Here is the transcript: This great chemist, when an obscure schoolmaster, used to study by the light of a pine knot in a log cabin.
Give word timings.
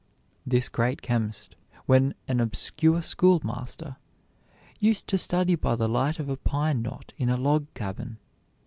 This 0.47 0.67
great 0.67 1.03
chemist, 1.03 1.55
when 1.85 2.15
an 2.27 2.39
obscure 2.39 3.03
schoolmaster, 3.03 3.97
used 4.79 5.07
to 5.09 5.17
study 5.19 5.53
by 5.53 5.75
the 5.75 5.87
light 5.87 6.17
of 6.17 6.27
a 6.27 6.37
pine 6.37 6.81
knot 6.81 7.13
in 7.17 7.29
a 7.29 7.37
log 7.37 7.71
cabin. 7.75 8.17